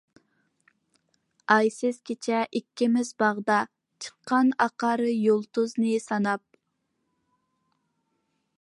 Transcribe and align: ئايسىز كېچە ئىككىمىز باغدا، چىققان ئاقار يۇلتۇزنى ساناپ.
ئايسىز 1.55 1.99
كېچە 2.09 2.39
ئىككىمىز 2.59 3.11
باغدا، 3.23 3.59
چىققان 4.05 4.49
ئاقار 4.67 5.05
يۇلتۇزنى 5.11 5.93
ساناپ. 6.07 6.45